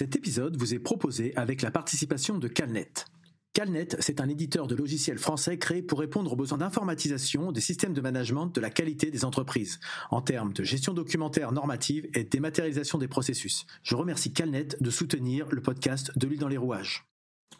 [0.00, 2.90] Cet épisode vous est proposé avec la participation de Calnet.
[3.52, 7.92] Calnet, c'est un éditeur de logiciels français créé pour répondre aux besoins d'informatisation des systèmes
[7.92, 9.78] de management de la qualité des entreprises,
[10.10, 13.66] en termes de gestion documentaire normative et dématérialisation des processus.
[13.82, 17.04] Je remercie Calnet de soutenir le podcast De l'huile dans les rouages.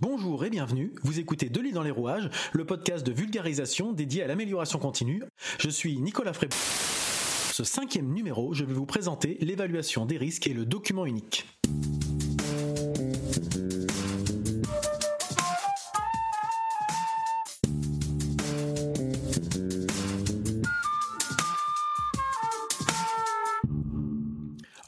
[0.00, 4.22] Bonjour et bienvenue, vous écoutez De l'huile dans les rouages, le podcast de vulgarisation dédié
[4.22, 5.24] à l'amélioration continue.
[5.58, 6.48] Je suis Nicolas Fré.
[6.52, 11.44] Ce cinquième numéro, je vais vous présenter l'évaluation des risques et le document unique.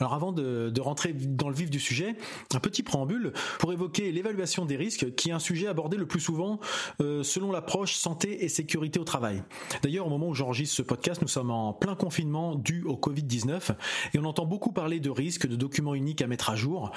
[0.00, 2.16] Alors avant de, rentrer dans le vif du sujet,
[2.54, 6.20] un petit préambule pour évoquer l'évaluation des risques, qui est un sujet abordé le plus
[6.20, 6.58] souvent
[7.02, 9.42] euh, selon l'approche santé et sécurité au travail.
[9.82, 13.74] D'ailleurs, au moment où j'enregistre ce podcast, nous sommes en plein confinement dû au Covid-19
[14.14, 16.92] et on entend beaucoup parler de risques, de documents uniques à mettre à jour.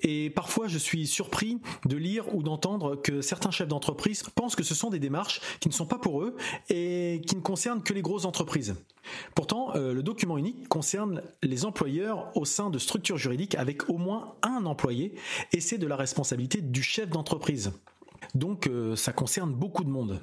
[0.00, 4.64] Et parfois, je suis surpris de lire ou d'entendre que certains chefs d'entreprise pensent que
[4.64, 6.36] ce sont des démarches qui ne sont pas pour eux
[6.68, 8.74] et qui ne concernent que les grosses entreprises.
[9.34, 13.98] Pourtant, euh, le document unique concerne les employeurs au sein de structures juridiques avec au
[13.98, 15.14] moins un employé
[15.52, 17.72] et c'est de la responsabilité du chef d'entreprise.
[18.34, 20.20] Donc euh, ça concerne beaucoup de monde.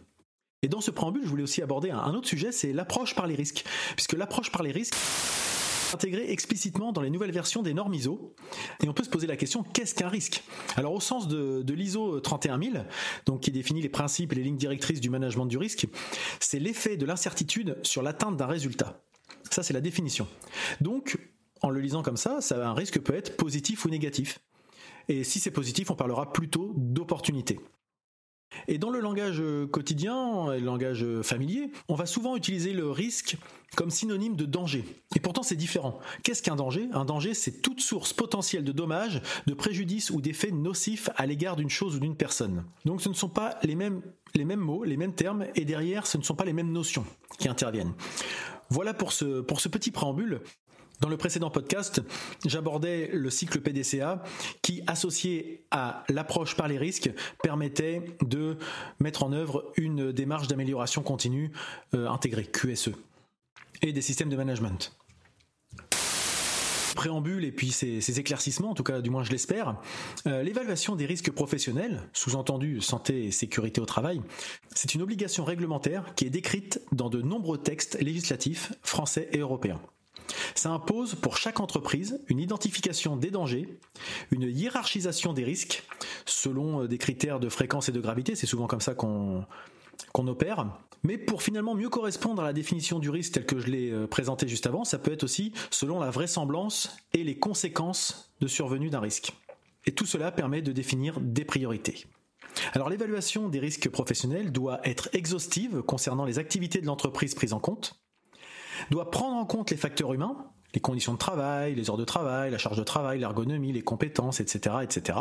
[0.61, 3.35] Et dans ce préambule, je voulais aussi aborder un, autre sujet, c'est l'approche par les
[3.35, 3.63] risques.
[3.95, 8.35] Puisque l'approche par les risques est intégrée explicitement dans les nouvelles versions des normes ISO.
[8.83, 10.43] Et on peut se poser la question, qu'est-ce qu'un risque?
[10.75, 12.85] Alors au sens de, de l'ISO 31000,
[13.25, 15.87] donc qui définit les principes et les lignes directrices du management du risque,
[16.41, 19.01] c'est l'effet de l'incertitude sur l'atteinte d'un résultat.
[19.49, 20.27] Ça, c'est la définition.
[20.81, 21.17] Donc,
[21.61, 24.39] en le lisant comme ça, ça un risque peut être positif ou négatif.
[25.07, 27.59] Et si c'est positif, on parlera plutôt d'opportunité.
[28.67, 33.37] Et dans le langage quotidien, le langage familier, on va souvent utiliser le risque
[33.75, 34.83] comme synonyme de danger.
[35.15, 35.99] Et pourtant, c'est différent.
[36.23, 36.89] Qu'est-ce qu'un danger?
[36.93, 41.55] Un danger, c'est toute source potentielle de dommages, de préjudice ou d'effets nocifs à l'égard
[41.57, 42.65] d'une chose ou d'une personne.
[42.85, 44.01] Donc ce ne sont pas les mêmes,
[44.55, 47.05] mots, les mêmes termes, et derrière, ce ne sont pas les mêmes notions
[47.37, 47.93] qui interviennent.
[48.71, 50.41] Voilà pour ce petit préambule.
[50.99, 52.01] Dans le précédent podcast,
[52.45, 54.21] j'abordais le cycle PDCA
[54.61, 57.11] qui, associé à l'approche par les risques,
[57.41, 58.57] permettait de
[58.99, 61.51] mettre en œuvre une démarche d'amélioration continue
[61.93, 62.91] euh, intégrée, QSE,
[63.81, 64.93] et des systèmes de management
[66.95, 69.77] préambule et puis ces, éclaircissements, en tout cas du moins je l'espère,
[70.27, 74.21] euh, l'évaluation des risques professionnels, sous-entendu santé et sécurité au travail,
[74.75, 79.79] c'est une obligation réglementaire qui est décrite dans de nombreux textes législatifs français et européens.
[80.55, 83.79] Ça impose pour chaque entreprise une identification des dangers,
[84.31, 85.83] une hiérarchisation des risques
[86.25, 89.47] selon euh, des critères de fréquence et de gravité, c'est souvent comme ça qu'on
[90.15, 90.65] opère.
[91.03, 94.07] Mais pour finalement mieux correspondre à la définition du risque telle que je l'ai euh,
[94.07, 98.89] présenté juste avant, ça peut être aussi selon la vraisemblance et les conséquences de survenue
[98.89, 99.33] d'un risque.
[99.85, 102.05] Et tout cela permet de définir des priorités.
[102.73, 107.59] Alors l'évaluation des risques professionnels doit être exhaustive concernant les activités de l'entreprise prises en
[107.59, 107.99] compte,
[108.91, 110.37] doit prendre en compte les facteurs humains,
[110.73, 114.39] les conditions de travail, les heures de travail, la charge de travail, l'ergonomie, les compétences,
[114.39, 115.19] etc., etc.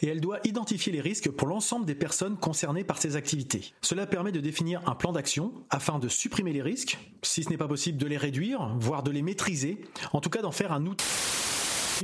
[0.00, 3.72] Et elle doit identifier les risques pour l'ensemble des personnes concernées par ces activités.
[3.82, 7.56] Cela permet de définir un plan d'action afin de supprimer les risques, si ce n'est
[7.56, 9.80] pas possible de les réduire, voire de les maîtriser,
[10.12, 11.04] en tout cas d'en faire un outil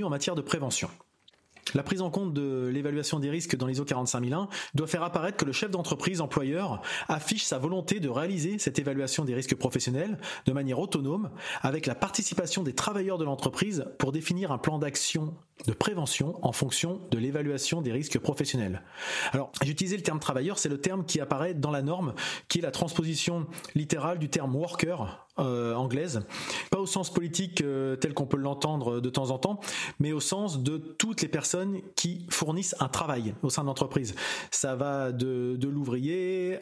[0.03, 0.89] en matière de prévention.
[1.75, 5.45] La prise en compte de l'évaluation des risques dans l'ISO 45001 doit faire apparaître que
[5.45, 10.53] le chef d'entreprise employeur affiche sa volonté de réaliser cette évaluation des risques professionnels de
[10.53, 11.31] manière autonome
[11.63, 15.35] avec la participation des travailleurs de l'entreprise pour définir un plan d'action
[15.67, 18.83] de prévention en fonction de l'évaluation des risques professionnels.
[19.33, 22.15] Alors, j'ai utilisé le terme travailleur, c'est le terme qui apparaît dans la norme,
[22.49, 26.27] qui est la transposition littérale du terme worker euh, anglaise,
[26.71, 29.61] pas au sens politique euh, tel qu'on peut l'entendre de temps en temps,
[29.99, 34.15] mais au sens de toutes les personnes qui fournissent un travail au sein de l'entreprise.
[34.51, 36.59] Ça va de, de l'ouvrier,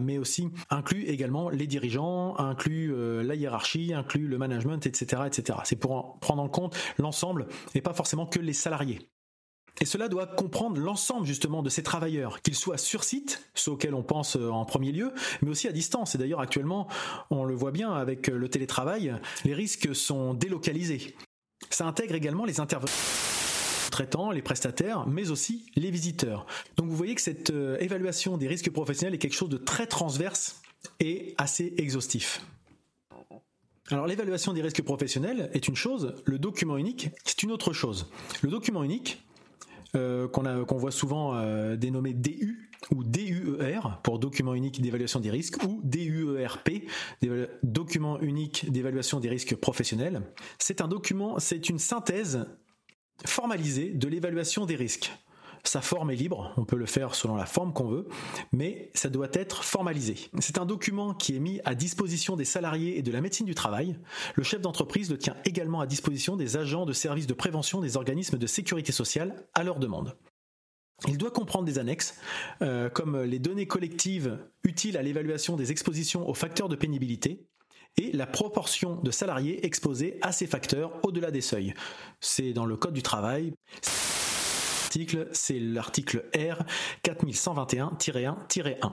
[0.00, 5.58] mais aussi inclut également les dirigeants, inclut euh, la hiérarchie, inclut le management, etc., etc.
[5.64, 9.08] C'est pour prendre en compte l'ensemble et pas forcément que les salariés.
[9.80, 13.94] Et cela doit comprendre l'ensemble justement de ces travailleurs, qu'ils soient sur site, ceux auxquels
[13.94, 15.12] on pense euh, en premier lieu,
[15.42, 16.14] mais aussi à distance.
[16.14, 16.86] Et d'ailleurs actuellement,
[17.30, 19.14] on le voit bien avec euh, le télétravail,
[19.44, 21.16] les risques sont délocalisés.
[21.70, 22.92] Ça intègre également les intervenants
[23.90, 26.46] traitants, les prestataires, mais aussi les visiteurs.
[26.76, 29.86] Donc vous voyez que cette euh, évaluation des risques professionnels est quelque chose de très
[29.86, 30.62] transverse
[30.98, 32.40] et assez exhaustif.
[33.90, 38.10] Alors l'évaluation des risques professionnels est une chose, le document unique, c'est une autre chose.
[38.42, 39.22] Le document unique,
[39.94, 45.62] euh, qu'on voit souvent euh, dénommé DU ou DUER pour document unique d'évaluation des risques
[45.64, 46.88] ou DUERP,
[47.62, 50.22] document unique d'évaluation des risques professionnels.
[50.58, 52.46] C'est un document, c'est une synthèse
[53.24, 55.12] formalisé de l'évaluation des risques.
[55.66, 58.06] Sa forme est libre, on peut le faire selon la forme qu'on veut,
[58.52, 60.16] mais ça doit être formalisé.
[60.38, 63.54] C'est un document qui est mis à disposition des salariés et de la médecine du
[63.54, 63.98] travail.
[64.34, 67.96] Le chef d'entreprise le tient également à disposition des agents de services de prévention des
[67.96, 70.16] organismes de sécurité sociale à leur demande.
[71.08, 72.18] Il doit comprendre des annexes,
[72.62, 77.46] euh, comme les données collectives utiles à l'évaluation des expositions aux facteurs de pénibilité
[77.96, 81.74] et la proportion de salariés exposés à ces facteurs au-delà des seuils.
[82.20, 83.54] C'est dans le Code du travail
[85.32, 86.62] c'est l'article R
[87.04, 88.92] 4121-1-1.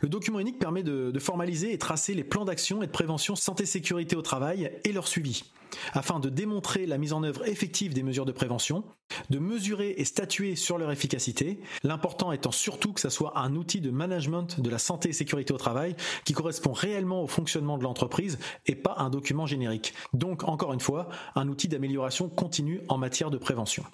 [0.00, 4.16] Le document unique permet de, formaliser et tracer les plans d'action et de prévention santé-sécurité
[4.16, 5.44] au travail et leur suivi,
[5.92, 8.84] afin de démontrer la mise en œuvre effective des mesures de prévention,
[9.30, 13.80] de mesurer et statuer sur leur efficacité, l'important étant surtout que ce soit un outil
[13.80, 15.94] de management de la santé et sécurité au travail
[16.24, 19.94] qui correspond réellement au fonctionnement de l'entreprise et pas un document générique.
[20.12, 23.84] Donc, encore une fois, un outil d'amélioration continue en matière de prévention.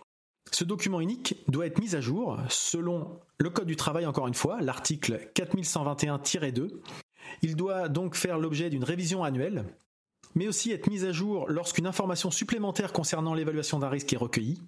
[0.52, 4.34] Ce document unique doit être mis à jour selon le Code du travail, encore une
[4.34, 6.68] fois, l'article 4121-2.
[7.42, 9.64] Il doit donc faire l'objet d'une révision annuelle,
[10.34, 14.60] mais aussi être mis à jour lorsqu'une information supplémentaire concernant l'évaluation d'un risque est recueillie.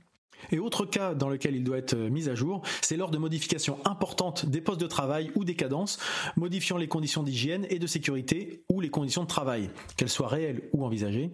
[0.51, 3.79] Et autre cas dans lequel il doit être mis à jour, c'est lors de modifications
[3.85, 5.99] importantes des postes de travail ou des cadences,
[6.37, 10.69] modifiant les conditions d'hygiène et de sécurité ou les conditions de travail, qu'elles soient réelles
[10.73, 11.31] ou envisagées.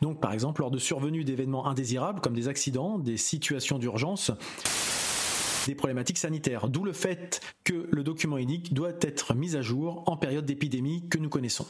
[0.00, 4.30] Donc par exemple lors de survenue d'événements indésirables comme des accidents, des situations d'urgence,
[5.66, 10.02] des problématiques sanitaires, d'où le fait que le document unique doit être mis à jour
[10.06, 11.66] en période d'épidémie que nous connaissons.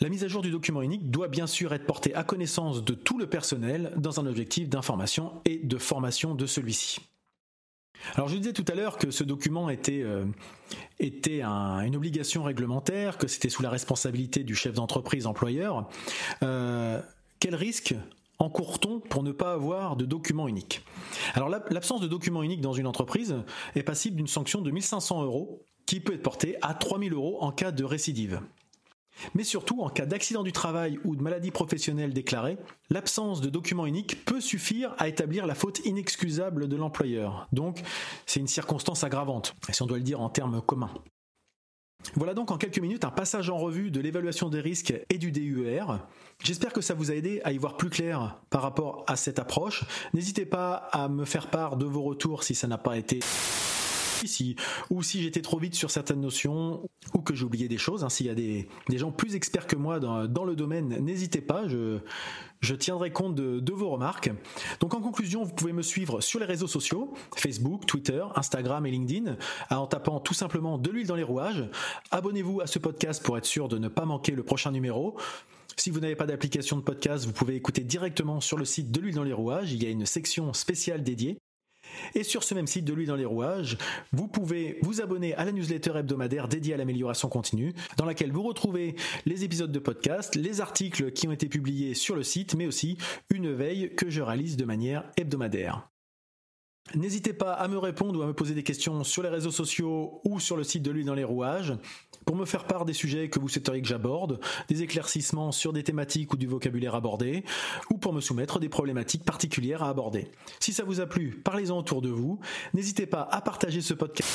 [0.00, 2.94] La mise à jour du document unique doit bien sûr être portée à connaissance de
[2.94, 7.00] tout le personnel dans un objectif d'information et de formation de celui-ci.
[8.14, 10.24] Alors je disais tout à l'heure que ce document était, euh,
[11.00, 15.88] une obligation réglementaire, que c'était sous la responsabilité du chef d'entreprise employeur.
[16.44, 17.00] Euh,
[17.40, 17.96] quel risque
[18.38, 20.84] encourt-on pour ne pas avoir de document unique?
[21.34, 23.34] Alors l'absence de document unique dans une entreprise
[23.74, 27.50] est passible d'une sanction de 1500 euros qui peut être portée à 3000 euros en
[27.50, 28.40] cas de récidive.
[29.34, 32.58] Mais surtout, en cas d'accident du travail ou de maladie professionnelle déclarée,
[32.90, 37.48] l'absence de document unique peut suffire à établir la faute inexcusable de l'employeur.
[37.52, 37.82] Donc,
[38.26, 40.92] c'est une circonstance aggravante, si on doit le dire en termes communs.
[42.14, 45.32] Voilà donc en quelques minutes un passage en revue de l'évaluation des risques et du
[45.32, 45.84] DUER.
[46.42, 49.40] J'espère que ça vous a aidé à y voir plus clair par rapport à cette
[49.40, 49.84] approche.
[50.14, 53.18] N'hésitez pas à me faire part de vos retours si ça n'a pas été
[54.26, 54.56] si,
[54.90, 56.82] ou si j'étais trop vite sur certaines notions,
[57.14, 58.04] ou que oublié des choses.
[58.04, 58.08] Hein.
[58.08, 62.74] S'il y a des, gens plus experts que moi dans, le domaine, n'hésitez pas, je,
[62.74, 64.30] tiendrai compte de, de, vos remarques.
[64.80, 68.90] Donc en conclusion, vous pouvez me suivre sur les réseaux sociaux, Facebook, Twitter, Instagram et
[68.90, 69.36] LinkedIn,
[69.70, 71.64] en tapant tout simplement de l'huile dans les rouages.
[72.10, 75.16] Abonnez-vous à ce podcast pour être sûr de ne pas manquer le prochain numéro.
[75.76, 79.00] Si vous n'avez pas d'application de podcast, vous pouvez écouter directement sur le site de
[79.00, 79.72] l'huile dans les rouages.
[79.72, 81.38] Il y a une section spéciale dédiée.
[82.14, 83.78] Et sur ce même site de lui dans les rouages,
[84.12, 88.42] vous pouvez vous abonner à la newsletter hebdomadaire dédiée à l'amélioration continue, dans laquelle vous
[88.42, 88.96] retrouvez
[89.26, 92.98] les épisodes de podcast, les articles qui ont été publiés sur le site, mais aussi
[93.30, 95.88] une veille que je réalise de manière hebdomadaire.
[96.94, 100.20] N'hésitez pas à me répondre ou à me poser des questions sur les réseaux sociaux
[100.24, 101.74] ou sur le site de lui dans les rouages
[102.24, 104.38] pour me faire part des sujets que vous souhaiteriez que j'aborde,
[104.68, 107.42] des éclaircissements sur des thématiques ou du vocabulaire abordé,
[107.90, 110.30] ou pour me soumettre des problématiques particulières à aborder.
[110.60, 112.38] Si ça vous a plu, parlez-en autour de vous.
[112.74, 114.28] N'hésitez pas à partager ce podcast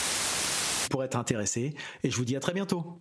[0.90, 2.98] pour être intéressé, et je vous dis à très bientôt.